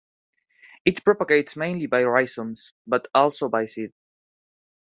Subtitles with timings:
[0.83, 3.93] It propagates mainly by rhizomes, but also by seed.